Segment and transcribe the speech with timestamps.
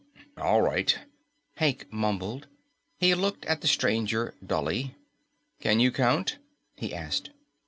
[0.37, 0.97] "All right,"
[1.57, 2.47] Hank mumbled.
[2.99, 4.95] He looked at the stranger dully.
[5.59, 6.39] "Can you count?"
[6.75, 7.29] he asked.